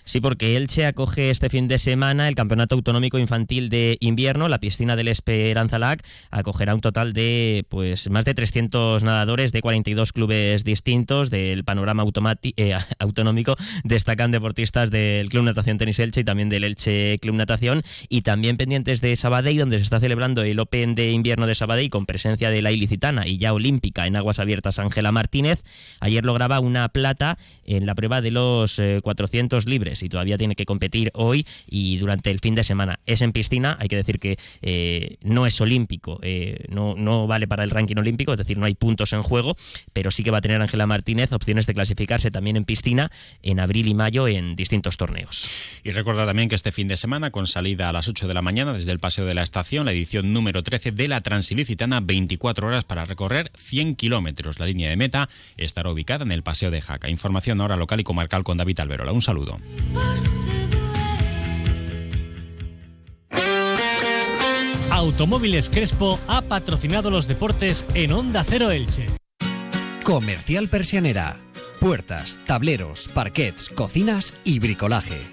Sí, 0.06 0.20
porque 0.20 0.58
Elche 0.58 0.86
acoge 0.86 1.30
este 1.30 1.50
fin 1.50 1.68
de 1.68 1.80
semana 1.80 2.28
el 2.28 2.36
Campeonato 2.36 2.76
Autonómico 2.76 3.20
Infantil 3.20 3.70
de 3.70 3.98
Invierno. 4.02 4.50
La 4.50 4.60
piscina 4.60 4.96
del 4.96 5.08
Esperanza 5.08 5.80
Lac 5.80 6.06
acogerá 6.30 6.76
un 6.76 6.82
total 6.82 7.14
de 7.14 7.66
pues 7.70 8.10
más 8.10 8.26
de 8.26 8.34
300 8.34 9.04
nadadores 9.04 9.52
de 9.52 9.62
42 9.62 10.12
clubes 10.12 10.64
distintos 10.64 11.30
del 11.30 11.64
panorama 11.64 12.04
eh, 12.44 12.76
autonómico. 13.00 13.56
Destacan 13.84 14.32
deportistas 14.32 14.92
del 14.92 15.30
Club 15.30 15.44
Natación 15.44 15.78
Tenis 15.78 16.00
Elche 16.00 16.22
y 16.22 16.24
también 16.24 16.50
del 16.50 16.64
Elche 16.66 17.18
Club 17.20 17.36
Natación. 17.36 17.83
Y 18.10 18.22
también 18.22 18.58
pendientes 18.58 19.02
de 19.02 19.16
Sabadell, 19.16 19.58
donde 19.58 19.78
se 19.78 19.84
está 19.84 20.00
celebrando 20.00 20.44
el 20.44 20.60
Open 20.60 20.96
de 20.96 21.12
invierno 21.12 21.48
de 21.48 21.56
Sabadell 21.56 21.90
con 21.90 22.06
presencia 22.06 22.50
de 22.50 22.62
la 22.62 22.72
ilicitana 22.72 23.28
y 23.28 23.38
ya 23.38 23.54
olímpica 23.54 24.08
en 24.08 24.16
aguas 24.16 24.40
abiertas 24.40 24.80
Ángela 24.80 25.12
Martínez. 25.12 25.64
Ayer 26.00 26.26
lograba 26.26 26.60
una 26.60 26.90
plata 26.90 27.38
en 27.66 27.86
la 27.86 27.96
prueba 27.96 28.22
de 28.22 28.32
los 28.32 28.82
400 29.02 29.66
eh, 29.66 29.70
libres 29.70 30.04
y 30.04 30.10
todavía 30.10 30.38
tiene 30.38 30.56
que 30.56 30.66
competir 30.66 31.12
hoy 31.14 31.46
y 31.68 31.98
durante 31.98 32.32
el 32.32 32.40
fin 32.40 32.56
de 32.56 32.64
semana. 32.64 33.00
Es 33.06 33.22
en 33.22 33.32
piscina, 33.32 33.78
hay 33.80 33.88
que 33.88 33.96
decir 33.96 34.20
que 34.20 34.38
eh, 34.62 35.18
no 35.22 35.46
es 35.46 35.60
olímpico, 35.62 36.20
eh, 36.22 36.66
no, 36.70 36.96
no 36.96 37.28
vale 37.28 37.48
para 37.48 37.64
el 37.64 37.70
ranking 37.70 37.98
olímpico, 37.98 38.34
es 38.34 38.38
decir, 38.38 38.58
no 38.58 38.66
hay 38.66 38.74
puntos 38.76 39.14
en 39.14 39.24
juego, 39.24 39.56
pero 39.94 40.12
sí 40.12 40.24
que 40.24 40.32
va 40.32 40.40
a 40.40 40.42
tener 40.42 40.62
Ángela 40.62 40.88
Martínez 40.88 41.32
opciones 41.32 41.66
de 41.66 41.74
clasificarse 41.74 42.32
también 42.32 42.58
en 42.58 42.66
piscina 42.66 43.12
en 43.42 43.60
abril 43.60 43.88
y 43.88 43.94
mayo 43.94 44.28
en 44.28 44.56
distintos 44.56 44.98
torneos. 44.98 45.46
Y 45.84 45.92
recuerda 45.92 46.26
también 46.26 46.50
que 46.50 46.56
este 46.56 46.72
fin 46.72 46.88
de 46.88 46.98
semana, 46.98 47.32
con 47.32 47.48
salida 47.64 47.88
a 47.88 47.94
las 47.94 48.10
8 48.10 48.28
de 48.28 48.34
la 48.34 48.42
mañana 48.42 48.74
desde 48.74 48.92
el 48.92 49.00
Paseo 49.00 49.26
de 49.26 49.34
la 49.34 49.42
Estación, 49.42 49.86
la 49.86 49.94
edición 49.94 50.34
número 50.34 50.64
13 50.64 50.92
de 50.92 51.08
la 51.08 51.22
Transilicitana, 51.22 52.02
24 52.02 52.68
horas 52.68 52.84
para 52.84 53.06
recorrer 53.06 53.52
100 53.56 53.96
kilómetros. 53.96 54.60
La 54.60 54.66
línea 54.66 54.90
de 54.90 54.98
meta 54.98 55.30
estará 55.56 55.90
ubicada 55.90 56.26
en 56.26 56.34
el 56.34 56.44
Paseo 56.44 56.72
de 56.72 56.82
Jaca. 56.82 57.10
Información 57.10 57.62
ahora 57.62 57.78
local 57.78 58.02
y 58.02 58.04
comarcal 58.04 58.44
con 58.44 58.58
David 58.58 58.82
Alberola. 58.82 59.14
Un 59.14 59.22
saludo. 59.22 59.62
Automóviles 64.92 65.70
Crespo 65.70 66.20
ha 66.28 66.42
patrocinado 66.42 67.12
los 67.12 67.30
deportes 67.30 67.86
en 67.94 68.12
Onda 68.12 68.44
Cero 68.44 68.72
Elche. 68.72 69.08
Comercial 70.04 70.68
Persianera. 70.68 71.40
Puertas, 71.80 72.40
tableros, 72.46 73.10
parquets, 73.14 73.70
cocinas 73.70 74.34
y 74.44 74.60
bricolaje 74.60 75.33